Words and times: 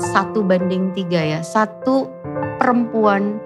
satu 0.00 0.40
banding 0.40 0.94
tiga 0.96 1.20
ya. 1.20 1.40
Satu 1.44 2.08
perempuan 2.56 3.36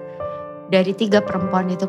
dari 0.71 0.95
tiga 0.95 1.19
perempuan 1.23 1.71
itu 1.71 1.87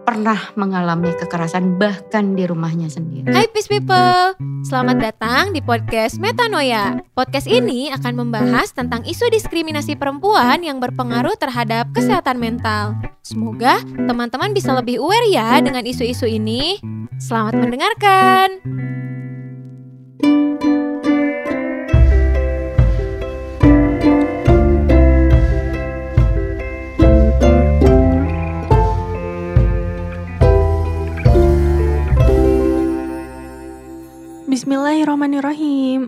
pernah 0.00 0.50
mengalami 0.56 1.12
kekerasan 1.22 1.76
bahkan 1.78 2.34
di 2.34 2.48
rumahnya 2.48 2.90
sendiri. 2.90 3.30
Hai 3.30 3.46
Peace 3.52 3.70
People, 3.70 4.34
selamat 4.66 4.96
datang 4.98 5.54
di 5.54 5.62
podcast 5.62 6.18
Metanoia. 6.18 6.98
Podcast 7.14 7.46
ini 7.46 7.92
akan 7.94 8.26
membahas 8.26 8.74
tentang 8.74 9.06
isu 9.06 9.30
diskriminasi 9.30 9.94
perempuan 9.94 10.66
yang 10.66 10.82
berpengaruh 10.82 11.36
terhadap 11.38 11.92
kesehatan 11.94 12.42
mental. 12.42 12.96
Semoga 13.22 13.78
teman-teman 13.86 14.50
bisa 14.50 14.74
lebih 14.74 14.98
aware 14.98 15.28
ya 15.30 15.60
dengan 15.62 15.84
isu-isu 15.86 16.26
ini. 16.26 16.80
Selamat 17.20 17.54
mendengarkan. 17.60 18.48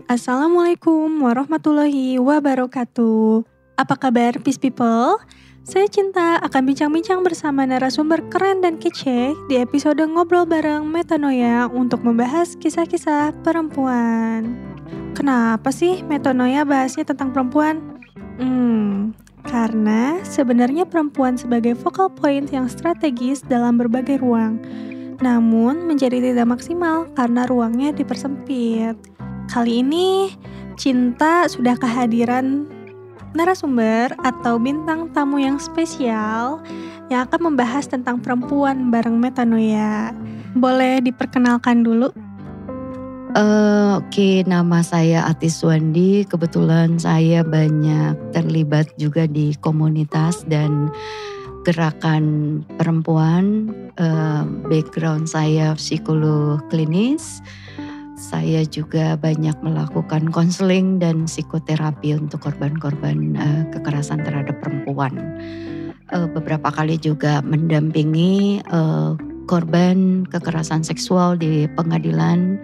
Assalamualaikum 0.03 1.23
warahmatullahi 1.23 2.19
wabarakatuh 2.19 3.47
Apa 3.79 3.95
kabar 3.95 4.35
Peace 4.43 4.59
People? 4.59 5.15
Saya 5.63 5.87
Cinta 5.87 6.43
akan 6.43 6.67
bincang-bincang 6.67 7.23
bersama 7.23 7.63
narasumber 7.63 8.19
keren 8.27 8.59
dan 8.59 8.83
kece 8.83 9.31
di 9.47 9.55
episode 9.55 10.03
Ngobrol 10.03 10.43
Bareng 10.43 10.91
Metanoia 10.91 11.71
untuk 11.71 12.03
membahas 12.03 12.59
kisah-kisah 12.59 13.31
perempuan. 13.47 14.59
Kenapa 15.15 15.71
sih 15.71 16.03
Metanoia 16.03 16.67
bahasnya 16.67 17.07
tentang 17.07 17.31
perempuan? 17.31 17.79
Hmm, 18.35 19.15
karena 19.47 20.19
sebenarnya 20.27 20.83
perempuan 20.83 21.39
sebagai 21.39 21.79
focal 21.79 22.11
point 22.11 22.51
yang 22.51 22.67
strategis 22.67 23.39
dalam 23.47 23.79
berbagai 23.79 24.19
ruang 24.19 24.59
namun 25.23 25.87
menjadi 25.87 26.19
tidak 26.19 26.51
maksimal 26.51 27.07
karena 27.15 27.47
ruangnya 27.47 27.95
dipersempit. 27.95 28.99
Kali 29.53 29.85
ini 29.85 30.33
Cinta 30.73 31.45
sudah 31.45 31.77
kehadiran 31.77 32.65
narasumber 33.37 34.09
atau 34.25 34.57
bintang 34.57 35.13
tamu 35.13 35.37
yang 35.37 35.61
spesial 35.61 36.57
yang 37.13 37.29
akan 37.29 37.53
membahas 37.53 37.85
tentang 37.85 38.17
perempuan 38.17 38.89
bareng 38.89 39.13
Metanoia. 39.21 40.09
Boleh 40.57 41.05
diperkenalkan 41.05 41.85
dulu? 41.85 42.09
Uh, 43.37 44.01
Oke, 44.01 44.09
okay, 44.09 44.35
nama 44.49 44.81
saya 44.81 45.29
Atis 45.29 45.61
Wandi. 45.61 46.25
Kebetulan 46.25 46.97
saya 46.97 47.45
banyak 47.45 48.33
terlibat 48.33 48.89
juga 48.97 49.29
di 49.29 49.53
komunitas 49.61 50.41
dan 50.49 50.89
gerakan 51.61 52.59
perempuan, 52.81 53.69
uh, 54.01 54.49
background 54.65 55.29
saya 55.29 55.77
psikolog 55.77 56.57
klinis. 56.73 57.37
Saya 58.13 58.61
juga 58.69 59.17
banyak 59.17 59.57
melakukan 59.65 60.29
konseling 60.29 61.01
dan 61.01 61.25
psikoterapi 61.25 62.13
untuk 62.13 62.45
korban-korban 62.45 63.33
uh, 63.33 63.63
kekerasan 63.73 64.21
terhadap 64.21 64.53
perempuan. 64.61 65.17
Uh, 66.13 66.29
beberapa 66.29 66.69
kali 66.69 67.01
juga 67.01 67.41
mendampingi 67.41 68.61
uh, 68.69 69.17
korban 69.49 70.29
kekerasan 70.29 70.85
seksual 70.85 71.35
di 71.35 71.65
pengadilan 71.73 72.61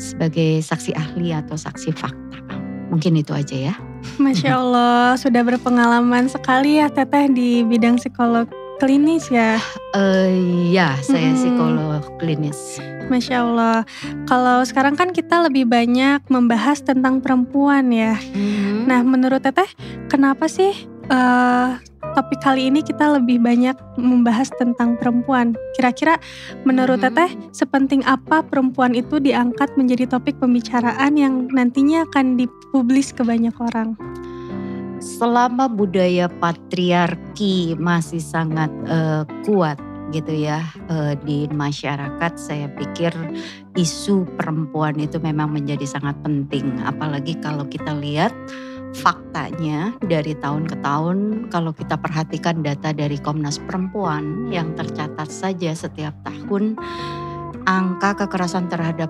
sebagai 0.00 0.64
saksi 0.64 0.96
ahli 0.96 1.36
atau 1.36 1.54
saksi 1.54 1.92
fakta. 1.92 2.40
Mungkin 2.88 3.20
itu 3.20 3.36
aja 3.36 3.72
ya. 3.72 3.74
Masya 4.18 4.56
Allah, 4.58 5.14
sudah 5.20 5.46
berpengalaman 5.46 6.26
sekali 6.26 6.82
ya 6.82 6.90
Teteh 6.90 7.30
di 7.30 7.62
bidang 7.62 8.00
psikolog 8.00 8.50
klinis 8.82 9.30
ya? 9.30 9.62
Uh, 9.94 10.26
ya, 10.74 10.98
saya 11.06 11.30
hmm. 11.30 11.38
psikolog 11.38 12.02
klinis. 12.18 12.82
Masya 13.06 13.46
Allah. 13.46 13.86
Kalau 14.26 14.66
sekarang 14.66 14.98
kan 14.98 15.14
kita 15.14 15.46
lebih 15.46 15.70
banyak 15.70 16.18
membahas 16.26 16.82
tentang 16.82 17.22
perempuan 17.22 17.94
ya. 17.94 18.18
Hmm. 18.18 18.90
Nah, 18.90 19.06
menurut 19.06 19.38
Teteh, 19.46 19.70
kenapa 20.10 20.50
sih 20.50 20.74
uh, 21.14 21.78
topik 22.18 22.42
kali 22.42 22.74
ini 22.74 22.82
kita 22.82 23.22
lebih 23.22 23.38
banyak 23.38 23.78
membahas 23.94 24.50
tentang 24.58 24.98
perempuan. 24.98 25.54
Kira-kira 25.78 26.18
menurut 26.66 26.98
hmm. 26.98 27.06
Teteh 27.06 27.30
sepenting 27.54 28.02
apa 28.02 28.42
perempuan 28.42 28.98
itu 28.98 29.22
diangkat 29.22 29.78
menjadi 29.78 30.10
topik 30.10 30.42
pembicaraan 30.42 31.14
yang 31.14 31.46
nantinya 31.54 32.02
akan 32.10 32.34
dipublis 32.34 33.14
ke 33.14 33.22
banyak 33.22 33.54
orang? 33.62 33.94
Selama 35.02 35.66
budaya 35.66 36.30
patriarki 36.30 37.74
masih 37.74 38.22
sangat 38.22 38.70
uh, 38.86 39.26
kuat 39.42 39.74
gitu 40.14 40.30
ya 40.30 40.62
uh, 40.92 41.18
di 41.26 41.50
masyarakat 41.50 42.32
saya 42.38 42.70
pikir 42.78 43.10
isu 43.74 44.28
perempuan 44.38 44.94
itu 45.02 45.18
memang 45.18 45.50
menjadi 45.50 45.82
sangat 45.90 46.14
penting. 46.22 46.78
Apalagi 46.86 47.34
kalau 47.42 47.66
kita 47.66 47.90
lihat 47.98 48.30
faktanya 48.94 49.90
dari 50.06 50.38
tahun 50.38 50.70
ke 50.70 50.76
tahun 50.84 51.48
kalau 51.50 51.74
kita 51.74 51.98
perhatikan 51.98 52.62
data 52.62 52.94
dari 52.94 53.18
Komnas 53.18 53.58
Perempuan 53.58 54.52
yang 54.54 54.76
tercatat 54.78 55.32
saja 55.32 55.74
setiap 55.74 56.14
tahun 56.22 56.76
angka 57.64 58.22
kekerasan 58.22 58.68
terhadap 58.68 59.08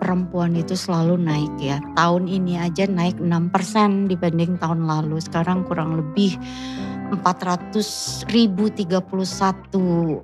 perempuan 0.00 0.56
itu 0.56 0.72
selalu 0.72 1.20
naik 1.20 1.52
ya. 1.60 1.78
Tahun 1.94 2.24
ini 2.24 2.56
aja 2.56 2.88
naik 2.88 3.20
6% 3.20 4.08
dibanding 4.08 4.56
tahun 4.56 4.88
lalu. 4.88 5.20
Sekarang 5.20 5.68
kurang 5.68 6.00
lebih 6.00 6.40
400 7.12 8.32
ribu 8.32 8.70
31 8.70 8.96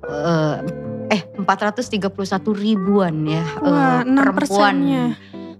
eh, 0.07 0.57
eh 1.11 1.21
431 1.35 2.07
ribuan 2.55 3.27
ya 3.27 3.43
Wah, 3.59 4.01
eh, 4.01 4.07
perempuan 4.07 4.75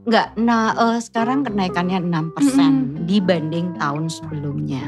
Enggak, 0.08 0.40
nah 0.40 0.72
uh, 0.72 1.00
sekarang 1.04 1.44
kenaikannya 1.44 2.00
6% 2.00 2.08
mm 2.08 2.32
-hmm. 2.32 2.72
dibanding 3.12 3.76
tahun 3.76 4.08
sebelumnya. 4.08 4.88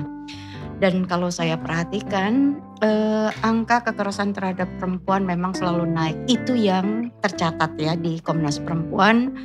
Dan 0.79 1.03
kalau 1.03 1.27
saya 1.27 1.59
perhatikan 1.59 2.55
uh, 2.79 3.29
angka 3.43 3.83
kekerasan 3.91 4.31
terhadap 4.31 4.67
perempuan 4.79 5.27
memang 5.27 5.51
selalu 5.51 5.83
naik. 5.91 6.17
Itu 6.31 6.55
yang 6.55 7.11
tercatat 7.19 7.75
ya 7.75 7.99
di 7.99 8.23
Komnas 8.23 8.63
Perempuan 8.63 9.35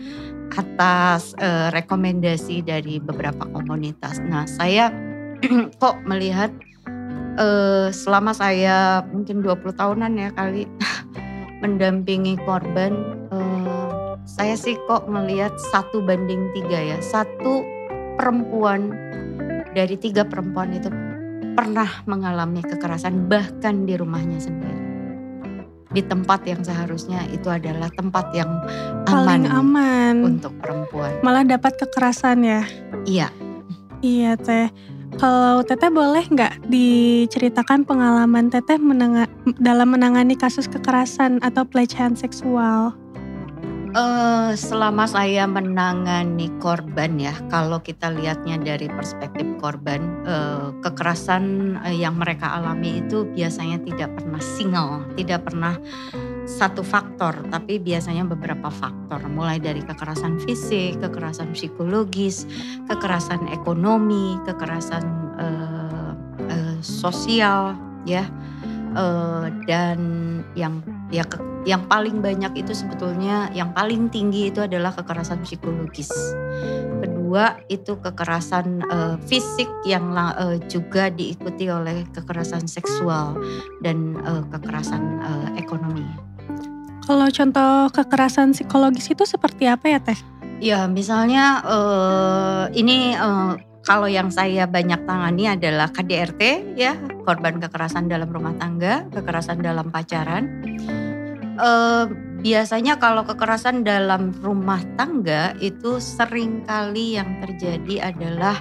atas 0.54 1.34
uh, 1.42 1.74
rekomendasi 1.74 2.62
dari 2.62 3.02
beberapa 3.02 3.50
komunitas. 3.50 4.22
Nah, 4.22 4.46
saya 4.46 4.94
kok 5.82 5.98
melihat 6.06 6.54
uh, 7.42 7.90
selama 7.90 8.30
saya 8.30 9.02
mungkin 9.10 9.42
20 9.42 9.74
tahunan 9.74 10.12
ya 10.14 10.30
kali 10.38 10.70
mendampingi 11.62 12.38
korban 12.46 12.94
uh, 13.34 14.14
saya 14.24 14.54
sih 14.54 14.78
kok 14.86 15.10
melihat 15.10 15.52
satu 15.74 16.00
banding 16.00 16.50
tiga 16.54 16.96
ya. 16.96 16.98
Satu 17.02 17.66
perempuan 18.14 18.94
dari 19.74 19.98
tiga 19.98 20.22
perempuan 20.22 20.70
itu 20.70 20.88
pernah 21.54 21.88
mengalami 22.04 22.60
kekerasan 22.60 23.30
bahkan 23.30 23.86
di 23.86 23.94
rumahnya 23.94 24.42
sendiri. 24.42 24.82
Di 25.94 26.02
tempat 26.02 26.42
yang 26.42 26.58
seharusnya 26.66 27.22
itu 27.30 27.46
adalah 27.46 27.86
tempat 27.94 28.34
yang 28.34 28.50
aman, 29.06 29.46
aman 29.46 30.14
untuk 30.26 30.50
perempuan. 30.58 31.22
Malah 31.22 31.46
dapat 31.46 31.78
kekerasan 31.78 32.42
ya? 32.42 32.66
Iya. 33.06 33.30
Iya 34.02 34.34
teh. 34.34 34.68
Kalau 35.14 35.62
Teteh 35.62 35.94
boleh 35.94 36.26
nggak 36.26 36.66
diceritakan 36.66 37.86
pengalaman 37.86 38.50
Teteh 38.50 38.82
menanga 38.82 39.30
dalam 39.62 39.94
menangani 39.94 40.34
kasus 40.34 40.66
kekerasan 40.66 41.38
atau 41.46 41.62
pelecehan 41.62 42.18
seksual? 42.18 42.98
Uh, 43.94 44.58
selama 44.58 45.06
saya 45.06 45.46
menangani 45.46 46.50
korban 46.58 47.14
ya, 47.14 47.30
kalau 47.46 47.78
kita 47.78 48.10
lihatnya 48.10 48.58
dari 48.58 48.90
perspektif 48.90 49.46
korban, 49.62 50.26
uh, 50.26 50.74
kekerasan 50.82 51.78
uh, 51.78 51.94
yang 51.94 52.18
mereka 52.18 52.58
alami 52.58 52.98
itu 52.98 53.22
biasanya 53.38 53.78
tidak 53.86 54.10
pernah 54.18 54.42
single, 54.42 55.06
tidak 55.14 55.46
pernah 55.46 55.78
satu 56.42 56.82
faktor, 56.82 57.38
tapi 57.54 57.78
biasanya 57.78 58.26
beberapa 58.26 58.66
faktor, 58.66 59.22
mulai 59.30 59.62
dari 59.62 59.78
kekerasan 59.78 60.42
fisik, 60.42 60.98
kekerasan 60.98 61.54
psikologis, 61.54 62.50
kekerasan 62.90 63.46
ekonomi, 63.54 64.42
kekerasan 64.42 65.06
uh, 65.38 66.18
uh, 66.50 66.76
sosial, 66.82 67.78
ya, 68.10 68.26
uh, 68.98 69.46
dan 69.70 70.02
yang 70.58 70.82
ya 71.14 71.22
ke, 71.22 71.38
yang 71.64 71.88
paling 71.88 72.20
banyak 72.20 72.52
itu 72.60 72.76
sebetulnya 72.76 73.48
yang 73.56 73.72
paling 73.72 74.12
tinggi 74.12 74.52
itu 74.52 74.64
adalah 74.64 74.92
kekerasan 74.92 75.40
psikologis. 75.44 76.12
Kedua 77.00 77.58
itu 77.72 77.96
kekerasan 77.98 78.84
uh, 78.88 79.16
fisik 79.24 79.68
yang 79.88 80.12
uh, 80.12 80.60
juga 80.68 81.08
diikuti 81.08 81.68
oleh 81.72 82.04
kekerasan 82.12 82.68
seksual 82.68 83.36
dan 83.80 84.20
uh, 84.22 84.44
kekerasan 84.52 85.02
uh, 85.24 85.48
ekonomi. 85.56 86.04
Kalau 87.04 87.28
contoh 87.28 87.92
kekerasan 87.92 88.56
psikologis 88.56 89.12
itu 89.12 89.24
seperti 89.28 89.68
apa 89.68 89.92
ya 89.92 90.00
Teh? 90.00 90.16
Ya 90.64 90.88
misalnya 90.88 91.60
uh, 91.64 92.64
ini 92.72 93.12
uh, 93.12 93.60
kalau 93.84 94.08
yang 94.08 94.32
saya 94.32 94.64
banyak 94.64 95.04
tangani 95.04 95.44
adalah 95.52 95.92
KDRT 95.92 96.72
ya, 96.72 96.96
korban 97.28 97.60
kekerasan 97.60 98.08
dalam 98.08 98.32
rumah 98.32 98.56
tangga, 98.56 99.04
kekerasan 99.12 99.60
dalam 99.60 99.92
pacaran. 99.92 100.64
Uh, 101.54 102.10
biasanya 102.42 102.98
kalau 102.98 103.22
kekerasan 103.22 103.86
dalam 103.86 104.34
rumah 104.42 104.82
tangga 104.98 105.54
itu 105.62 106.02
sering 106.02 106.66
kali 106.66 107.14
yang 107.14 107.38
terjadi 107.40 108.10
adalah 108.10 108.58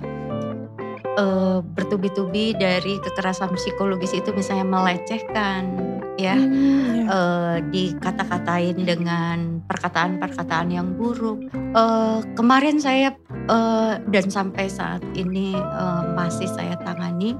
uh, 1.18 1.60
bertubi-tubi 1.62 2.54
dari 2.58 3.02
kekerasan 3.02 3.54
psikologis 3.58 4.14
itu 4.14 4.30
misalnya 4.34 4.66
melecehkan 4.66 5.74
ya. 6.22 6.38
Hmm, 6.38 7.10
uh, 7.10 7.58
dikata-katain 7.74 8.78
dengan 8.80 9.60
perkataan-perkataan 9.66 10.70
yang 10.72 10.94
buruk. 10.96 11.50
Uh, 11.74 12.22
kemarin 12.38 12.78
saya 12.78 13.18
uh, 13.50 14.00
dan 14.10 14.30
sampai 14.30 14.70
saat 14.70 15.02
ini 15.18 15.58
uh, 15.58 16.14
masih 16.16 16.48
saya 16.48 16.78
tangani 16.82 17.36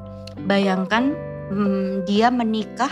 bayangkan 0.46 1.14
um, 1.54 2.04
dia 2.04 2.28
menikah 2.34 2.92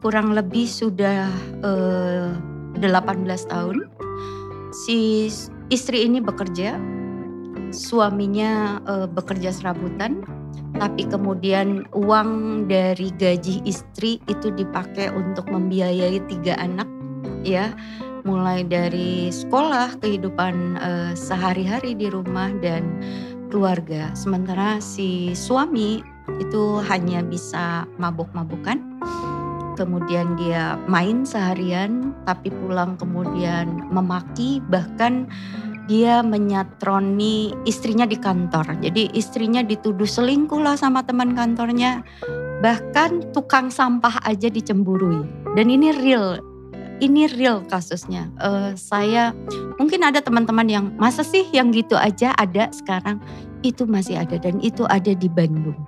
kurang 0.00 0.36
lebih 0.36 0.68
sudah 0.68 1.28
uh, 1.64 2.32
18 2.78 3.26
tahun 3.48 3.76
si 4.72 5.30
istri 5.72 6.04
ini 6.04 6.20
bekerja 6.20 6.76
suaminya 7.74 8.82
uh, 8.86 9.06
bekerja 9.10 9.50
serabutan, 9.50 10.22
tapi 10.76 11.08
kemudian 11.08 11.88
uang 11.96 12.64
dari 12.70 13.10
gaji 13.16 13.62
istri 13.66 14.22
itu 14.30 14.52
dipakai 14.54 15.10
untuk 15.10 15.48
membiayai 15.50 16.20
tiga 16.30 16.54
anak, 16.60 16.86
ya, 17.42 17.72
mulai 18.24 18.62
dari 18.66 19.30
sekolah, 19.30 19.98
kehidupan 20.02 20.78
uh, 20.78 21.12
sehari-hari 21.16 21.94
di 21.96 22.10
rumah 22.10 22.50
dan 22.60 22.86
keluarga. 23.50 24.10
Sementara 24.14 24.82
si 24.82 25.32
suami 25.36 26.02
itu 26.42 26.82
hanya 26.90 27.22
bisa 27.22 27.86
mabuk-mabukan 28.02 28.82
kemudian 29.76 30.34
dia 30.40 30.80
main 30.88 31.28
seharian 31.28 32.16
tapi 32.24 32.48
pulang 32.48 32.96
kemudian 32.96 33.86
memaki 33.92 34.64
bahkan 34.72 35.28
dia 35.86 36.18
menyatroni 36.22 37.54
istrinya 37.62 38.04
di 38.06 38.18
kantor. 38.18 38.74
Jadi 38.82 39.14
istrinya 39.14 39.62
dituduh 39.62 40.06
selingkuh 40.06 40.58
lah 40.58 40.74
sama 40.74 41.06
teman 41.06 41.32
kantornya. 41.38 42.02
Bahkan 42.62 43.30
tukang 43.30 43.70
sampah 43.70 44.18
aja 44.26 44.50
dicemburui. 44.50 45.22
Dan 45.54 45.70
ini 45.70 45.94
real, 45.94 46.42
ini 46.98 47.30
real 47.30 47.62
kasusnya. 47.70 48.26
Uh, 48.42 48.74
saya 48.74 49.30
mungkin 49.78 50.02
ada 50.02 50.18
teman-teman 50.18 50.66
yang 50.66 50.86
masa 50.98 51.22
sih 51.22 51.46
yang 51.54 51.70
gitu 51.70 51.94
aja 51.94 52.34
ada 52.34 52.66
sekarang. 52.74 53.22
Itu 53.62 53.86
masih 53.86 54.18
ada 54.26 54.36
dan 54.42 54.58
itu 54.58 54.82
ada 54.90 55.14
di 55.14 55.30
Bandung. 55.30 55.78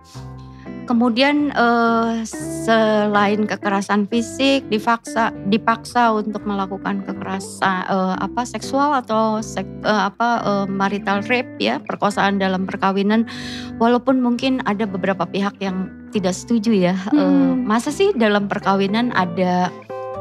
Kemudian 0.88 1.52
uh, 1.52 2.24
selain 2.24 3.44
kekerasan 3.44 4.08
fisik, 4.08 4.64
dipaksa 4.72 5.36
dipaksa 5.52 6.16
untuk 6.16 6.48
melakukan 6.48 7.04
kekerasan 7.04 7.84
uh, 7.92 8.16
apa 8.16 8.48
seksual 8.48 8.96
atau 8.96 9.44
sek, 9.44 9.68
uh, 9.84 10.08
apa 10.08 10.40
uh, 10.48 10.64
marital 10.64 11.20
rape 11.28 11.60
ya, 11.60 11.76
perkosaan 11.84 12.40
dalam 12.40 12.64
perkawinan. 12.64 13.28
Walaupun 13.76 14.24
mungkin 14.24 14.64
ada 14.64 14.88
beberapa 14.88 15.28
pihak 15.28 15.60
yang 15.60 15.92
tidak 16.08 16.32
setuju 16.32 16.72
ya. 16.72 16.96
Hmm. 17.12 17.20
Uh, 17.20 17.52
masa 17.68 17.92
sih 17.92 18.16
dalam 18.16 18.48
perkawinan 18.48 19.12
ada 19.12 19.68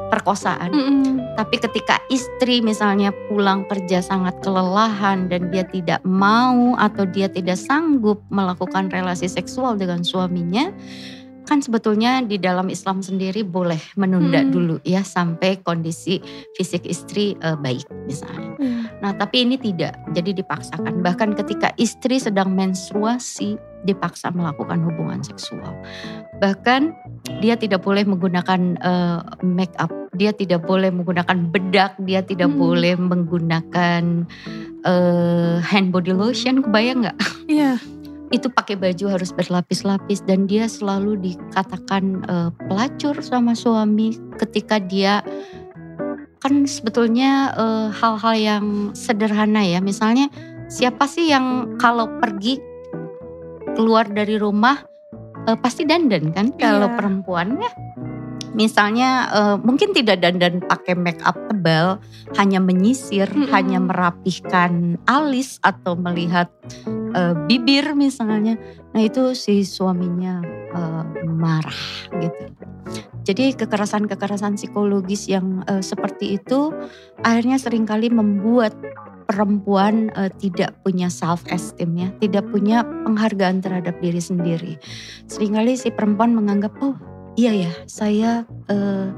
perkosaan. 0.09 0.71
Mm 0.71 0.83
-hmm. 0.83 1.15
Tapi 1.37 1.55
ketika 1.61 2.01
istri 2.09 2.65
misalnya 2.65 3.13
pulang 3.29 3.67
kerja 3.69 4.01
sangat 4.01 4.39
kelelahan 4.41 5.29
dan 5.29 5.53
dia 5.53 5.67
tidak 5.67 6.01
mau 6.01 6.73
atau 6.79 7.05
dia 7.05 7.29
tidak 7.29 7.59
sanggup 7.59 8.23
melakukan 8.33 8.89
relasi 8.89 9.29
seksual 9.29 9.77
dengan 9.77 10.01
suaminya, 10.01 10.73
kan 11.47 11.63
sebetulnya 11.63 12.19
di 12.19 12.35
dalam 12.35 12.67
Islam 12.67 12.99
sendiri 12.99 13.41
boleh 13.47 13.79
menunda 13.95 14.43
hmm. 14.43 14.51
dulu 14.51 14.75
ya 14.83 15.01
sampai 15.01 15.63
kondisi 15.63 16.19
fisik 16.59 16.83
istri 16.83 17.39
uh, 17.41 17.55
baik 17.55 17.87
misalnya. 18.03 18.51
Hmm. 18.59 18.83
Nah, 18.99 19.15
tapi 19.15 19.47
ini 19.47 19.55
tidak, 19.55 19.95
jadi 20.11 20.35
dipaksakan. 20.35 20.99
Bahkan 20.99 21.39
ketika 21.39 21.71
istri 21.79 22.19
sedang 22.19 22.51
menstruasi 22.51 23.55
dipaksa 23.85 24.33
melakukan 24.33 24.83
hubungan 24.83 25.23
seksual. 25.23 25.71
Bahkan 26.43 26.91
dia 27.39 27.55
tidak 27.55 27.85
boleh 27.87 28.03
menggunakan 28.03 28.75
uh, 28.83 29.21
make 29.45 29.71
up, 29.79 29.93
dia 30.17 30.35
tidak 30.35 30.67
boleh 30.67 30.91
menggunakan 30.91 31.47
bedak, 31.53 31.95
dia 32.03 32.19
tidak 32.25 32.51
hmm. 32.51 32.59
boleh 32.59 32.93
menggunakan 32.99 34.27
uh, 34.83 35.63
hand 35.63 35.95
body 35.95 36.11
lotion, 36.11 36.59
kebayang 36.59 37.07
nggak? 37.07 37.17
Iya. 37.47 37.79
Yeah 37.79 37.96
itu 38.31 38.51
pakai 38.51 38.75
baju 38.75 39.15
harus 39.15 39.31
berlapis-lapis 39.31 40.23
dan 40.27 40.47
dia 40.47 40.67
selalu 40.67 41.15
dikatakan 41.19 42.27
uh, 42.27 42.49
pelacur 42.67 43.15
sama 43.23 43.55
suami 43.55 44.19
ketika 44.35 44.79
dia 44.83 45.23
kan 46.43 46.67
sebetulnya 46.67 47.55
uh, 47.55 47.87
hal-hal 47.89 48.35
yang 48.35 48.65
sederhana 48.93 49.63
ya 49.63 49.79
misalnya 49.79 50.27
siapa 50.67 51.07
sih 51.07 51.31
yang 51.31 51.79
kalau 51.79 52.07
pergi 52.19 52.59
keluar 53.79 54.05
dari 54.11 54.35
rumah 54.35 54.83
uh, 55.47 55.57
pasti 55.57 55.87
dandan 55.87 56.35
kan 56.35 56.51
kalau 56.59 56.91
yeah. 56.91 56.95
perempuan 56.99 57.57
ya 57.57 57.71
misalnya 58.57 59.09
uh, 59.31 59.55
mungkin 59.61 59.93
tidak 59.93 60.19
dandan 60.25 60.65
pakai 60.65 60.97
make 60.97 61.21
up 61.21 61.37
tebal, 61.57 61.97
hanya 62.37 62.61
menyisir, 62.63 63.27
hmm. 63.29 63.49
hanya 63.51 63.81
merapihkan 63.81 64.95
alis 65.09 65.61
atau 65.65 65.93
melihat 65.93 66.47
uh, 67.13 67.35
bibir 67.47 67.93
misalnya. 67.93 68.57
Nah 68.91 69.01
itu 69.03 69.35
si 69.37 69.63
suaminya 69.63 70.41
uh, 70.73 71.03
marah 71.27 71.83
gitu. 72.19 72.43
Jadi 73.27 73.51
kekerasan-kekerasan 73.59 74.55
psikologis 74.55 75.27
yang 75.27 75.63
uh, 75.67 75.83
seperti 75.83 76.39
itu 76.39 76.71
akhirnya 77.27 77.59
sering 77.59 77.83
kali 77.83 78.07
membuat 78.07 78.71
perempuan 79.27 80.07
uh, 80.15 80.31
tidak 80.39 80.79
punya 80.87 81.11
self 81.11 81.43
esteem 81.51 81.91
ya, 81.99 82.09
tidak 82.23 82.47
punya 82.47 82.87
penghargaan 83.03 83.59
terhadap 83.59 83.99
diri 83.99 84.23
sendiri. 84.23 84.73
Seringkali 85.27 85.75
si 85.75 85.91
perempuan 85.91 86.31
menganggap 86.31 86.71
oh 86.79 86.95
iya 87.35 87.67
ya 87.67 87.71
saya 87.85 88.47
uh, 88.71 89.11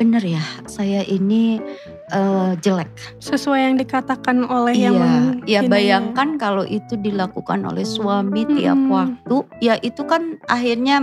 bener 0.00 0.24
ya 0.24 0.42
saya 0.64 1.04
ini 1.04 1.60
uh, 2.12 2.52
jelek 2.60 2.92
sesuai 3.18 3.72
yang 3.72 3.76
dikatakan 3.80 4.44
oleh 4.46 4.76
iya, 4.76 4.92
yang 4.92 5.40
ya 5.48 5.60
bayangkan 5.66 6.36
ya. 6.36 6.38
kalau 6.38 6.64
itu 6.68 6.94
dilakukan 7.00 7.64
oleh 7.66 7.82
suami 7.82 8.44
hmm. 8.44 8.52
tiap 8.56 8.80
waktu 8.92 9.36
ya 9.64 9.74
itu 9.80 10.04
kan 10.04 10.38
akhirnya 10.46 11.00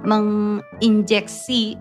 menginjeksi 0.00 1.76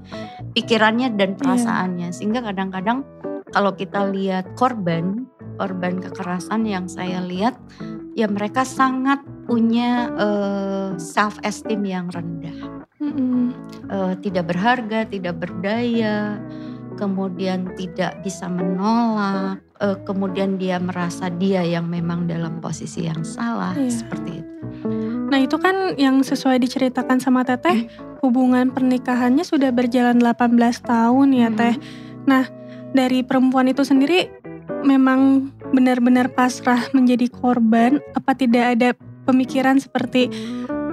pikirannya 0.57 1.13
dan 1.15 1.37
iya. 1.37 1.39
perasaannya 1.39 2.07
yeah. 2.11 2.15
sehingga 2.15 2.41
kadang-kadang 2.41 3.05
kalau 3.53 3.71
kita 3.75 4.09
lihat 4.09 4.49
korban 4.57 5.29
korban 5.61 6.01
kekerasan 6.01 6.65
yang 6.65 6.89
saya 6.89 7.21
lihat 7.21 7.53
ya 8.17 8.25
mereka 8.25 8.65
sangat 8.65 9.21
punya 9.45 10.09
uh, 10.17 10.97
self 10.97 11.37
esteem 11.45 11.85
yang 11.85 12.09
rendah 12.09 12.81
mm 12.99 13.39
Uh, 13.91 14.15
tidak 14.23 14.47
berharga, 14.47 15.03
tidak 15.03 15.35
berdaya, 15.43 16.39
kemudian 16.95 17.71
tidak 17.75 18.19
bisa 18.23 18.47
menolak, 18.47 19.59
uh, 19.81 19.97
kemudian 20.07 20.55
dia 20.55 20.77
merasa 20.77 21.27
dia 21.27 21.63
yang 21.63 21.87
memang 21.87 22.27
dalam 22.27 22.59
posisi 22.59 23.07
yang 23.07 23.21
salah, 23.25 23.75
iya. 23.75 23.91
seperti 23.91 24.41
itu. 24.41 24.51
Nah 25.31 25.39
itu 25.39 25.55
kan 25.55 25.95
yang 25.95 26.19
sesuai 26.21 26.59
diceritakan 26.59 27.23
sama 27.23 27.47
Teteh, 27.47 27.87
hmm. 27.87 28.19
hubungan 28.23 28.71
pernikahannya 28.71 29.47
sudah 29.47 29.71
berjalan 29.71 30.19
18 30.19 30.59
tahun 30.83 31.27
ya 31.31 31.49
hmm. 31.49 31.57
Teh. 31.57 31.75
Nah 32.27 32.43
dari 32.91 33.23
perempuan 33.23 33.71
itu 33.71 33.87
sendiri 33.87 34.27
memang 34.83 35.51
benar-benar 35.71 36.31
pasrah 36.35 36.91
menjadi 36.95 37.31
korban, 37.31 38.03
apa 38.17 38.35
tidak 38.35 38.65
ada 38.75 38.89
pemikiran 39.23 39.79
seperti 39.79 40.27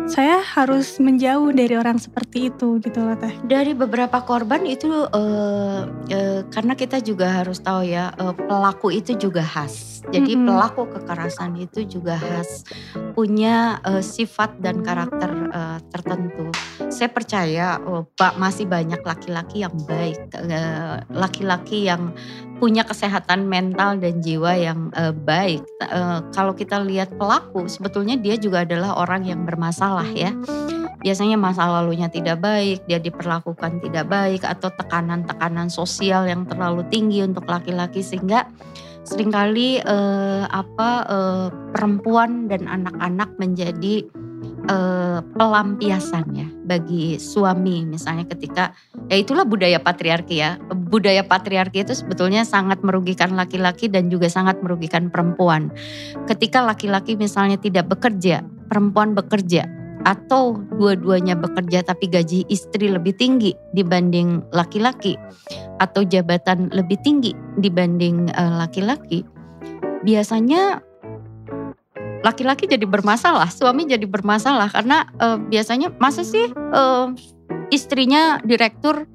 saya 0.08 0.40
harus 0.40 0.96
menjauh 0.96 1.52
dari 1.52 1.76
orang 1.76 2.00
seperti 2.00 2.48
itu 2.48 2.80
gitu 2.80 2.98
loh 3.04 3.14
teh. 3.20 3.32
Dari 3.44 3.76
beberapa 3.76 4.24
korban 4.24 4.64
itu 4.64 4.88
uh, 4.88 5.84
uh, 5.84 6.40
karena 6.48 6.72
kita 6.72 7.04
juga 7.04 7.28
harus 7.28 7.60
tahu 7.60 7.84
ya 7.84 8.10
uh, 8.16 8.32
pelaku 8.32 8.88
itu 8.90 9.14
juga 9.14 9.44
khas. 9.44 10.00
Jadi 10.08 10.34
mm 10.34 10.40
-hmm. 10.40 10.48
pelaku 10.48 10.82
kekerasan 10.96 11.52
itu 11.60 11.84
juga 11.84 12.16
khas 12.16 12.64
punya 13.12 13.78
uh, 13.84 14.00
sifat 14.00 14.56
dan 14.64 14.80
karakter 14.80 15.30
uh, 15.52 15.78
tertentu. 15.92 16.48
Saya 16.88 17.12
percaya 17.12 17.76
uh, 17.76 18.08
Pak 18.16 18.40
masih 18.40 18.64
banyak 18.64 19.04
laki-laki 19.04 19.60
yang 19.60 19.76
baik, 19.84 20.18
laki-laki 21.12 21.84
uh, 21.84 21.88
yang 21.94 22.02
punya 22.58 22.82
kesehatan 22.82 23.46
mental 23.46 23.96
dan 24.02 24.18
jiwa 24.18 24.52
yang 24.58 24.90
uh, 24.98 25.14
baik. 25.14 25.62
Uh, 25.88 26.20
kalau 26.34 26.52
kita 26.52 26.82
lihat 26.82 27.14
pelaku, 27.14 27.70
sebetulnya 27.70 28.18
dia 28.18 28.34
juga 28.34 28.66
adalah 28.66 28.98
orang 28.98 29.24
yang 29.24 29.46
bermasalah 29.46 30.06
ya. 30.10 30.34
Biasanya 30.98 31.38
masa 31.38 31.70
lalunya 31.70 32.10
tidak 32.10 32.42
baik, 32.42 32.82
dia 32.90 32.98
diperlakukan 32.98 33.78
tidak 33.78 34.10
baik, 34.10 34.42
atau 34.42 34.74
tekanan-tekanan 34.74 35.70
sosial 35.70 36.26
yang 36.26 36.42
terlalu 36.50 36.82
tinggi 36.90 37.22
untuk 37.22 37.46
laki-laki 37.46 38.02
sehingga 38.02 38.50
sering 39.06 39.30
kali 39.30 39.78
eh, 39.78 40.44
apa 40.50 40.90
eh, 41.06 41.46
perempuan 41.70 42.50
dan 42.50 42.66
anak-anak 42.66 43.30
menjadi 43.38 44.04
pelampiasan 45.32 46.28
ya 46.36 46.44
bagi 46.68 47.16
suami 47.16 47.88
misalnya 47.88 48.28
ketika 48.28 48.76
ya 49.08 49.16
itulah 49.16 49.48
budaya 49.48 49.80
patriarki 49.80 50.44
ya 50.44 50.60
budaya 50.88 51.22
patriarki 51.22 51.84
itu 51.84 51.94
sebetulnya 51.94 52.42
sangat 52.42 52.80
merugikan 52.80 53.36
laki-laki 53.36 53.86
dan 53.86 54.08
juga 54.08 54.32
sangat 54.32 54.58
merugikan 54.64 55.12
perempuan. 55.12 55.68
Ketika 56.24 56.64
laki-laki 56.64 57.14
misalnya 57.14 57.60
tidak 57.60 57.92
bekerja 57.92 58.42
perempuan 58.72 59.12
bekerja 59.12 59.68
atau 60.06 60.62
dua-duanya 60.78 61.34
bekerja 61.36 61.82
tapi 61.82 62.08
gaji 62.08 62.46
istri 62.48 62.88
lebih 62.88 63.12
tinggi 63.18 63.52
dibanding 63.74 64.40
laki-laki 64.54 65.18
atau 65.82 66.06
jabatan 66.06 66.70
lebih 66.72 66.96
tinggi 67.02 67.34
dibanding 67.58 68.30
eh, 68.32 68.52
laki-laki, 68.56 69.26
biasanya 70.06 70.80
laki-laki 72.22 72.66
jadi 72.66 72.86
bermasalah, 72.86 73.50
suami 73.50 73.86
jadi 73.86 74.04
bermasalah. 74.04 74.74
Karena 74.74 75.06
uh, 75.22 75.38
biasanya 75.38 75.94
masa 76.02 76.26
sih 76.26 76.50
uh, 76.50 77.14
istrinya 77.70 78.42
direktur 78.42 79.06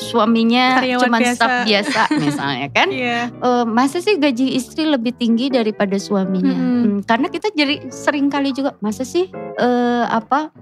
suaminya 0.00 0.80
cuma 0.96 1.20
staff 1.20 1.68
biasa 1.68 2.02
misalnya 2.16 2.68
kan? 2.72 2.88
Yeah. 3.00 3.32
uh, 3.40 3.64
masa 3.64 4.02
sih 4.02 4.20
gaji 4.20 4.58
istri 4.58 4.84
lebih 4.84 5.14
tinggi 5.16 5.48
daripada 5.48 5.96
suaminya? 5.96 6.52
Hmm. 6.52 6.80
Hmm, 6.80 6.98
karena 7.04 7.28
kita 7.32 7.48
jadi 7.54 7.88
sering 7.88 8.28
kali 8.28 8.52
juga 8.52 8.76
masa 8.82 9.06
sih 9.06 9.30
uh, 9.56 10.04
apa 10.10 10.52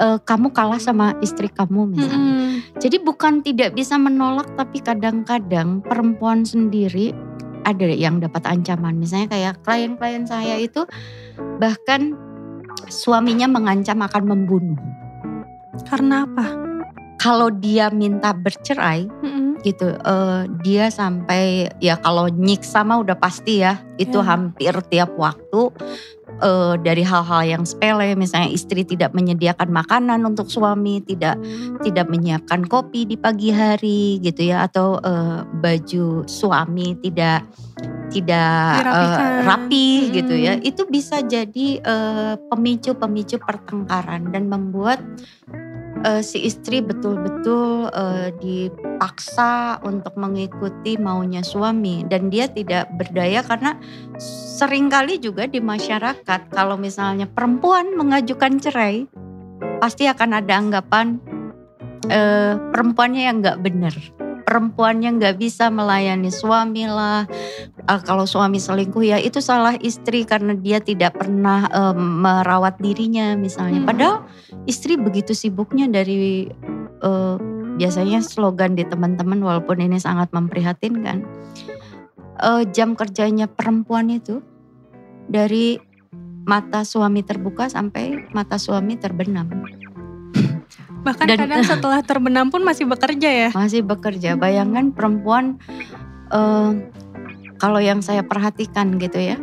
uh, 0.00 0.18
kamu 0.22 0.54
kalah 0.54 0.80
sama 0.80 1.12
istri 1.20 1.50
kamu 1.50 1.92
misalnya. 1.92 2.16
Hmm. 2.16 2.52
jadi 2.80 2.96
bukan 3.02 3.44
tidak 3.44 3.76
bisa 3.76 4.00
menolak 4.00 4.48
tapi 4.56 4.80
kadang-kadang 4.80 5.84
perempuan 5.84 6.46
sendiri 6.46 7.12
ada 7.64 7.88
yang 7.88 8.20
dapat 8.20 8.44
ancaman. 8.44 9.00
Misalnya 9.00 9.28
kayak 9.32 9.64
klien-klien 9.64 10.28
saya 10.28 10.60
itu 10.60 10.84
bahkan 11.58 12.14
suaminya 12.92 13.48
mengancam 13.48 14.04
akan 14.04 14.24
membunuh. 14.28 14.78
Karena 15.88 16.28
apa 16.28 16.73
kalau 17.18 17.50
dia 17.50 17.90
minta 17.94 18.34
bercerai 18.34 19.06
mm-hmm. 19.06 19.62
gitu 19.62 19.94
uh, 20.02 20.44
dia 20.66 20.90
sampai 20.90 21.70
ya 21.78 21.96
kalau 22.00 22.28
nyiksa 22.28 22.82
mah 22.82 23.00
udah 23.00 23.16
pasti 23.16 23.62
ya 23.62 23.80
itu 23.96 24.18
yeah. 24.18 24.26
hampir 24.26 24.74
tiap 24.90 25.14
waktu 25.14 25.70
uh, 26.42 26.74
dari 26.80 27.06
hal-hal 27.06 27.42
yang 27.46 27.64
sepele 27.64 28.18
misalnya 28.18 28.50
istri 28.50 28.82
tidak 28.82 29.14
menyediakan 29.14 29.70
makanan 29.70 30.20
untuk 30.26 30.50
suami 30.50 31.00
tidak 31.06 31.38
tidak 31.86 32.06
menyiapkan 32.10 32.66
kopi 32.66 33.06
di 33.06 33.14
pagi 33.14 33.54
hari 33.54 34.18
gitu 34.20 34.50
ya 34.50 34.66
atau 34.66 34.98
uh, 34.98 35.46
baju 35.62 36.26
suami 36.26 36.98
tidak 36.98 37.46
tidak 38.10 38.84
uh, 38.86 39.42
rapi 39.46 40.08
hmm. 40.08 40.10
gitu 40.14 40.34
ya 40.34 40.52
itu 40.62 40.82
bisa 40.86 41.22
jadi 41.24 41.82
pemicu-pemicu 42.50 43.38
pertengkaran 43.42 44.30
dan 44.30 44.46
membuat 44.46 45.02
uh, 46.04 46.20
si 46.20 46.44
istri 46.44 46.84
betul-betul 46.84 47.88
uh, 47.90 48.28
dipaksa 48.38 49.80
untuk 49.82 50.14
mengikuti 50.20 51.00
maunya 51.00 51.40
suami. 51.40 52.04
Dan 52.06 52.28
dia 52.28 52.46
tidak 52.46 52.92
berdaya 52.94 53.40
karena 53.42 53.80
sering 54.20 54.92
kali 54.92 55.18
juga 55.18 55.48
di 55.48 55.58
masyarakat 55.58 56.52
kalau 56.52 56.76
misalnya 56.78 57.26
perempuan 57.26 57.96
mengajukan 57.96 58.60
cerai 58.60 59.08
pasti 59.80 60.06
akan 60.06 60.30
ada 60.38 60.54
anggapan 60.60 61.18
uh, 62.12 62.54
perempuannya 62.70 63.22
yang 63.26 63.42
nggak 63.42 63.60
benar 63.64 63.94
perempuannya 64.44 65.16
nggak 65.18 65.36
bisa 65.40 65.72
melayani 65.72 66.28
suami 66.28 66.84
lah. 66.86 67.24
Uh, 67.88 68.00
kalau 68.04 68.28
suami 68.28 68.60
selingkuh 68.60 69.02
ya 69.02 69.18
itu 69.18 69.40
salah 69.40 69.74
istri 69.80 70.22
karena 70.28 70.52
dia 70.54 70.78
tidak 70.78 71.16
pernah 71.18 71.66
uh, 71.72 71.96
merawat 71.96 72.78
dirinya 72.78 73.34
misalnya. 73.34 73.82
Hmm. 73.82 73.88
Padahal 73.88 74.16
istri 74.68 75.00
begitu 75.00 75.32
sibuknya 75.32 75.88
dari 75.88 76.48
uh, 77.02 77.36
biasanya 77.74 78.22
slogan 78.22 78.78
di 78.78 78.86
teman-teman 78.86 79.40
walaupun 79.42 79.80
ini 79.82 79.98
sangat 79.98 80.30
memprihatinkan. 80.30 81.24
Uh, 82.38 82.66
jam 82.70 82.98
kerjanya 82.98 83.46
perempuan 83.48 84.10
itu 84.10 84.44
dari 85.30 85.80
mata 86.44 86.84
suami 86.84 87.24
terbuka 87.24 87.72
sampai 87.72 88.28
mata 88.36 88.60
suami 88.60 89.00
terbenam. 89.00 89.48
Bahkan 91.04 91.26
Dan, 91.28 91.38
kadang 91.44 91.62
setelah 91.62 92.00
terbenam 92.00 92.48
pun 92.48 92.64
masih 92.64 92.88
bekerja 92.88 93.28
ya? 93.28 93.48
Masih 93.52 93.84
bekerja. 93.84 94.40
Bayangkan 94.40 94.90
perempuan 94.90 95.60
uh, 96.32 96.72
kalau 97.60 97.78
yang 97.78 98.00
saya 98.00 98.24
perhatikan 98.24 98.96
gitu 98.96 99.20
ya, 99.20 99.36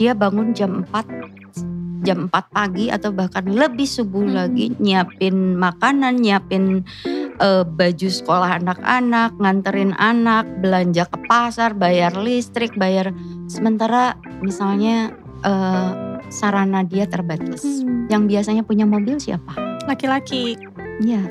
dia 0.00 0.16
bangun 0.16 0.56
jam 0.56 0.88
4 0.88 2.02
jam 2.02 2.26
4 2.26 2.34
pagi 2.50 2.90
atau 2.90 3.14
bahkan 3.14 3.46
lebih 3.46 3.86
subuh 3.86 4.26
hmm. 4.26 4.34
lagi 4.34 4.64
nyiapin 4.82 5.54
makanan, 5.54 6.18
nyiapin 6.18 6.82
uh, 7.38 7.62
baju 7.62 8.08
sekolah 8.10 8.58
anak-anak, 8.58 9.38
nganterin 9.38 9.94
anak, 9.96 10.48
belanja 10.58 11.06
ke 11.06 11.18
pasar, 11.30 11.78
bayar 11.78 12.18
listrik, 12.18 12.74
bayar 12.74 13.14
sementara 13.46 14.18
misalnya 14.42 15.14
uh, 15.46 16.18
sarana 16.32 16.82
dia 16.82 17.06
terbatas. 17.06 17.62
Hmm. 17.62 18.10
Yang 18.10 18.22
biasanya 18.34 18.62
punya 18.66 18.84
mobil 18.88 19.22
siapa? 19.22 19.54
Laki-laki. 19.86 20.58
Iya. 21.02 21.22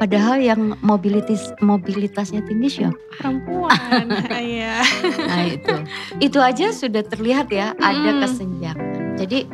Padahal 0.00 0.40
yang 0.42 0.74
mobilitas 0.80 1.52
mobilitasnya 1.60 2.42
tinggi 2.42 2.82
siapa? 2.82 2.96
Perempuan. 3.20 4.08
Iya. 4.32 4.82
nah 5.28 5.42
itu. 5.46 5.74
Itu 6.18 6.38
aja 6.42 6.72
sudah 6.74 7.04
terlihat 7.06 7.52
ya 7.52 7.76
hmm. 7.76 7.84
ada 7.84 8.10
kesenjangan. 8.26 8.98
Jadi 9.20 9.46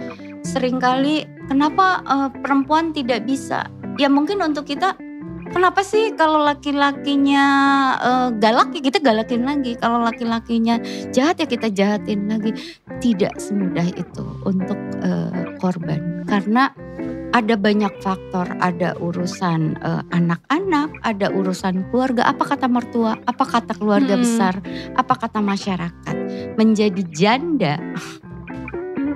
sering 0.46 0.78
kali 0.80 1.26
kenapa 1.50 2.00
uh, 2.06 2.30
perempuan 2.30 2.94
tidak 2.94 3.26
bisa? 3.26 3.68
Ya 3.98 4.06
mungkin 4.06 4.40
untuk 4.40 4.64
kita 4.70 4.96
Kenapa 5.48 5.80
sih 5.80 6.12
kalau 6.12 6.44
laki-lakinya 6.44 7.44
uh, 7.96 8.28
galak 8.36 8.68
ya 8.76 8.84
kita 8.84 9.00
galakin 9.00 9.48
lagi. 9.48 9.80
Kalau 9.80 10.04
laki-lakinya 10.04 10.76
jahat 11.08 11.40
ya 11.40 11.46
kita 11.48 11.72
jahatin 11.72 12.28
lagi. 12.28 12.52
Tidak 13.00 13.40
semudah 13.40 13.88
itu 13.96 14.24
untuk 14.44 14.76
uh, 15.00 15.56
korban. 15.56 16.28
Karena 16.28 16.68
ada 17.32 17.54
banyak 17.54 17.92
faktor, 18.00 18.48
ada 18.60 18.96
urusan 18.98 19.76
eh, 19.80 20.02
anak-anak, 20.14 20.90
ada 21.04 21.28
urusan 21.32 21.84
keluarga, 21.90 22.28
apa 22.28 22.44
kata 22.54 22.66
mertua, 22.66 23.20
apa 23.28 23.44
kata 23.44 23.76
keluarga 23.76 24.16
hmm. 24.16 24.22
besar, 24.22 24.54
apa 24.96 25.14
kata 25.16 25.38
masyarakat. 25.42 26.16
Menjadi 26.56 27.02
janda 27.12 27.76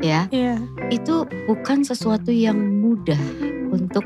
ya. 0.02 0.26
Yeah. 0.28 0.58
Itu 0.90 1.24
bukan 1.46 1.86
sesuatu 1.86 2.34
yang 2.34 2.58
mudah 2.82 3.20
untuk 3.72 4.04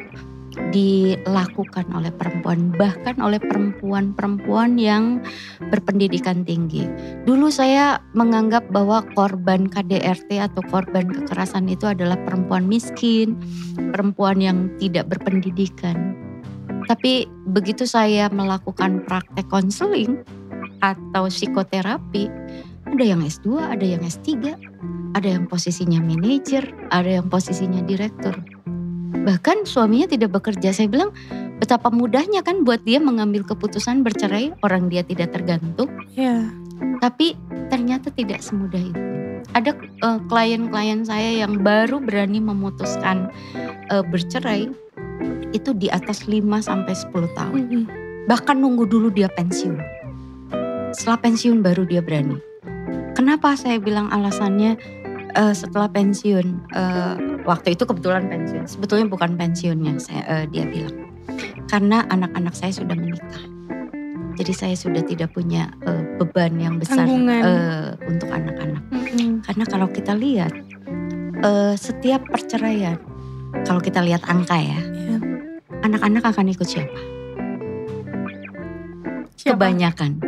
dilakukan 0.72 1.86
oleh 1.92 2.10
perempuan, 2.12 2.72
bahkan 2.74 3.16
oleh 3.20 3.40
perempuan-perempuan 3.40 4.80
yang 4.80 5.20
berpendidikan 5.68 6.42
tinggi. 6.42 6.88
Dulu 7.28 7.52
saya 7.52 8.00
menganggap 8.16 8.68
bahwa 8.72 9.04
korban 9.14 9.68
KDRT 9.68 10.40
atau 10.40 10.62
korban 10.68 11.08
kekerasan 11.12 11.68
itu 11.68 11.84
adalah 11.88 12.16
perempuan 12.24 12.64
miskin, 12.64 13.36
perempuan 13.92 14.40
yang 14.40 14.72
tidak 14.80 15.06
berpendidikan. 15.12 16.16
Tapi 16.86 17.26
begitu 17.50 17.84
saya 17.84 18.30
melakukan 18.30 19.02
praktek 19.04 19.46
konseling 19.50 20.22
atau 20.80 21.26
psikoterapi, 21.26 22.30
ada 22.86 23.04
yang 23.04 23.20
S2, 23.24 23.58
ada 23.58 23.82
yang 23.82 24.02
S3, 24.06 24.54
ada 25.18 25.28
yang 25.28 25.50
posisinya 25.50 25.98
manajer, 25.98 26.62
ada 26.94 27.18
yang 27.18 27.26
posisinya 27.26 27.82
direktur 27.82 28.55
Bahkan 29.12 29.66
suaminya 29.66 30.06
tidak 30.10 30.34
bekerja. 30.34 30.70
Saya 30.74 30.90
bilang 30.90 31.10
betapa 31.58 31.90
mudahnya 31.90 32.42
kan 32.42 32.62
buat 32.62 32.82
dia 32.82 33.02
mengambil 33.02 33.42
keputusan 33.46 34.02
bercerai 34.06 34.54
orang 34.62 34.88
dia 34.90 35.02
tidak 35.06 35.34
tergantung. 35.34 35.90
Yeah. 36.14 36.50
Tapi 37.00 37.36
ternyata 37.72 38.12
tidak 38.12 38.44
semudah 38.44 38.80
itu. 38.80 39.02
Ada 39.54 39.72
klien 39.72 40.20
klien-klien 40.28 41.00
saya 41.06 41.46
yang 41.46 41.64
baru 41.64 42.02
berani 42.02 42.42
memutuskan 42.42 43.32
uh, 43.88 44.04
bercerai 44.04 44.68
itu 45.56 45.70
di 45.72 45.88
atas 45.88 46.28
5 46.28 46.44
sampai 46.60 46.92
10 46.92 47.38
tahun. 47.38 47.56
Mm 47.56 47.68
-hmm. 47.72 47.84
Bahkan 48.26 48.56
nunggu 48.58 48.84
dulu 48.90 49.08
dia 49.08 49.30
pensiun. 49.32 49.78
Setelah 50.92 51.20
pensiun 51.24 51.64
baru 51.64 51.88
dia 51.88 52.04
berani. 52.04 52.36
Kenapa 53.16 53.56
saya 53.56 53.80
bilang 53.80 54.12
alasannya 54.12 54.76
uh, 55.34 55.54
setelah 55.56 55.90
pensiun 55.90 56.70
uh, 56.76 57.16
waktu 57.42 57.74
itu 57.74 57.82
kebetulan 57.82 58.30
pensiun. 58.30 58.70
Sebetulnya 58.70 59.10
bukan 59.10 59.34
pensiunnya 59.34 59.98
saya 59.98 60.22
uh, 60.30 60.44
dia 60.46 60.68
bilang. 60.68 60.94
Karena 61.66 62.06
anak-anak 62.12 62.54
saya 62.54 62.70
sudah 62.70 62.94
menikah. 62.94 63.44
Jadi 64.36 64.52
saya 64.52 64.76
sudah 64.76 65.02
tidak 65.02 65.32
punya 65.32 65.72
uh, 65.88 66.04
beban 66.20 66.60
yang 66.60 66.76
besar 66.76 67.08
uh, 67.08 67.96
untuk 68.04 68.28
anak-anak. 68.28 68.84
Mm-hmm. 68.92 69.48
karena 69.48 69.64
kalau 69.64 69.88
kita 69.88 70.12
lihat 70.12 70.52
uh, 71.40 71.72
setiap 71.72 72.20
perceraian 72.28 73.00
kalau 73.64 73.80
kita 73.80 74.04
lihat 74.04 74.20
angka 74.28 74.60
ya 74.60 74.76
yeah. 74.76 75.20
anak-anak 75.80 76.20
akan 76.20 76.52
ikut 76.52 76.68
siapa? 76.68 76.98
siapa? 79.40 79.56
Kebanyakan. 79.56 80.20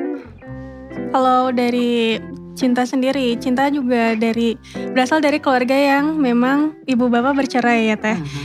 Kalau 1.09 1.51
dari 1.51 2.21
Cinta 2.59 2.83
sendiri, 2.83 3.39
cinta 3.39 3.71
juga 3.71 4.19
dari 4.19 4.59
berasal 4.91 5.23
dari 5.23 5.39
keluarga 5.39 5.79
yang 5.79 6.19
memang 6.19 6.75
ibu 6.91 7.07
bapak 7.07 7.47
bercerai 7.47 7.95
ya 7.95 7.97
teh. 7.97 8.19
Aha, 8.19 8.43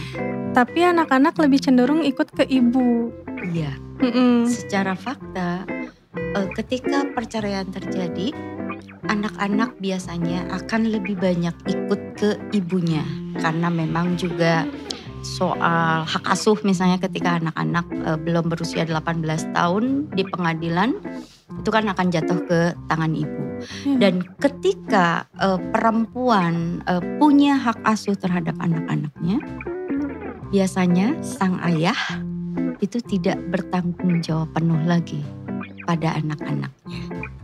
Tapi 0.53 0.85
anak-anak 0.85 1.33
lebih 1.41 1.57
cenderung 1.57 2.05
ikut 2.05 2.29
ke 2.29 2.45
ibu. 2.45 3.09
Iya. 3.41 3.73
Mm-mm. 4.05 4.45
Secara 4.45 4.93
fakta, 4.93 5.65
eh, 6.13 6.47
ketika 6.53 7.09
perceraian 7.09 7.65
terjadi, 7.73 8.37
anak-anak 9.09 9.81
biasanya 9.81 10.45
akan 10.61 10.93
lebih 10.93 11.17
banyak 11.17 11.55
ikut 11.65 12.01
ke 12.13 12.29
ibunya 12.53 13.01
karena 13.41 13.67
memang 13.67 14.15
juga 14.15 14.63
soal 15.23 16.03
hak 16.03 16.27
asuh 16.27 16.59
misalnya 16.67 16.99
ketika 16.99 17.39
anak-anak 17.39 17.85
eh, 17.91 18.19
belum 18.19 18.51
berusia 18.51 18.85
18 18.85 19.55
tahun 19.55 20.13
di 20.13 20.23
pengadilan 20.27 20.99
itu 21.59 21.69
kan 21.69 21.85
akan 21.87 22.07
jatuh 22.09 22.39
ke 22.47 22.59
tangan 22.89 23.13
ibu. 23.13 23.43
Hmm. 23.85 23.97
Dan 23.99 24.13
ketika 24.39 25.27
eh, 25.39 25.59
perempuan 25.71 26.83
eh, 26.87 27.03
punya 27.17 27.55
hak 27.59 27.79
asuh 27.87 28.15
terhadap 28.17 28.57
anak-anaknya, 28.59 29.39
biasanya 30.51 31.17
sang 31.23 31.57
ayah 31.65 31.97
itu 32.83 32.99
tidak 32.99 33.39
bertanggung 33.47 34.19
jawab 34.19 34.51
penuh 34.51 34.79
lagi 34.83 35.23
pada 35.87 36.19
anak-anaknya. 36.19 37.01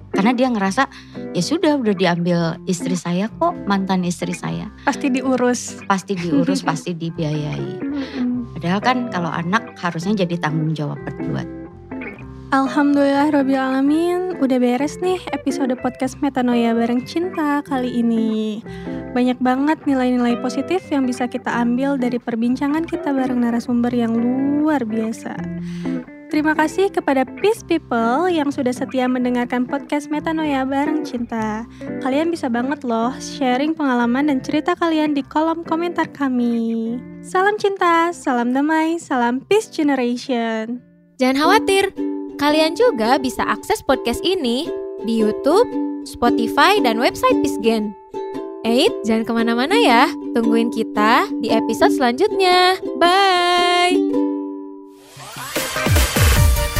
Karena 0.09 0.35
dia 0.35 0.51
ngerasa 0.51 0.83
ya 1.31 1.43
sudah 1.43 1.79
udah 1.79 1.95
diambil 1.95 2.59
istri 2.67 2.97
saya 2.97 3.31
kok 3.39 3.55
mantan 3.69 4.03
istri 4.03 4.33
saya 4.35 4.67
pasti 4.83 5.07
diurus. 5.07 5.79
pasti 5.85 6.17
diurus 6.17 6.59
pasti 6.69 6.91
dibiayai. 6.91 7.69
Mm-mm. 7.79 8.57
Padahal 8.57 8.79
kan 8.83 8.97
kalau 9.13 9.31
anak 9.31 9.77
harusnya 9.79 10.25
jadi 10.25 10.35
tanggung 10.41 10.75
jawab 10.75 10.99
berdua. 11.07 11.58
Alhamdulillah 12.49 13.29
Robbil 13.29 13.61
Alamin 13.61 14.33
udah 14.41 14.57
beres 14.57 14.97
nih 15.05 15.21
episode 15.37 15.69
podcast 15.85 16.17
Metanoia 16.17 16.73
bareng 16.73 17.05
Cinta 17.05 17.61
kali 17.61 18.01
ini. 18.01 18.65
Banyak 19.13 19.37
banget 19.37 19.85
nilai-nilai 19.85 20.33
positif 20.41 20.81
yang 20.89 21.05
bisa 21.05 21.29
kita 21.29 21.45
ambil 21.61 21.93
dari 22.01 22.17
perbincangan 22.17 22.89
kita 22.89 23.13
bareng 23.13 23.45
narasumber 23.45 23.93
yang 23.93 24.17
luar 24.17 24.81
biasa. 24.81 25.37
Terima 26.33 26.57
kasih 26.57 26.89
kepada 26.89 27.21
Peace 27.21 27.61
People 27.61 28.25
yang 28.33 28.49
sudah 28.49 28.73
setia 28.73 29.05
mendengarkan 29.05 29.69
podcast 29.69 30.09
Metanoia 30.09 30.65
bareng 30.65 31.05
Cinta. 31.05 31.69
Kalian 32.01 32.33
bisa 32.33 32.49
banget 32.49 32.81
loh 32.81 33.13
sharing 33.21 33.77
pengalaman 33.77 34.25
dan 34.25 34.41
cerita 34.41 34.73
kalian 34.73 35.13
di 35.13 35.21
kolom 35.21 35.61
komentar 35.61 36.09
kami. 36.17 36.97
Salam 37.21 37.61
cinta, 37.61 38.09
salam 38.09 38.57
damai, 38.57 38.97
salam 38.97 39.37
peace 39.45 39.69
generation. 39.69 40.81
Jangan 41.21 41.35
khawatir, 41.45 41.91
kalian 42.39 42.73
juga 42.73 43.19
bisa 43.19 43.43
akses 43.43 43.83
podcast 43.83 44.23
ini 44.23 44.71
di 45.03 45.19
YouTube, 45.19 45.67
Spotify, 46.07 46.79
dan 46.79 46.95
website 46.95 47.35
Pisgen. 47.43 47.91
Eits, 48.63 48.95
jangan 49.03 49.23
ke 49.27 49.31
mana-mana 49.35 49.75
ya. 49.75 50.07
Tungguin 50.31 50.71
kita 50.71 51.27
di 51.43 51.51
episode 51.51 51.91
selanjutnya. 51.91 52.79
Bye! 52.95 53.99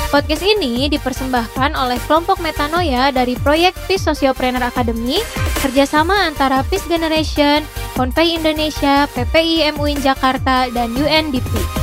Podcast 0.09 0.41
ini 0.41 0.89
dipersembahkan 0.89 1.77
oleh 1.77 2.01
kelompok 2.09 2.41
Metanoia 2.41 3.13
dari 3.13 3.37
proyek 3.37 3.77
Peace 3.85 4.01
Sociopreneur 4.01 4.65
Academy, 4.65 5.21
kerjasama 5.61 6.25
antara 6.25 6.65
Peace 6.65 6.89
Generation, 6.89 7.61
Konvei 7.93 8.33
Indonesia, 8.33 9.05
PPI 9.13 9.69
MUIN 9.77 10.01
Jakarta, 10.01 10.65
dan 10.73 10.97
UNDP. 10.97 11.78